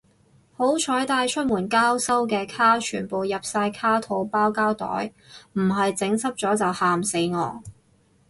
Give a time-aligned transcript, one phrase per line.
[0.55, 5.13] 好彩帶出門交收嘅卡全部入晒卡套包膠袋，
[5.53, 7.61] 唔係整濕咗就喊死我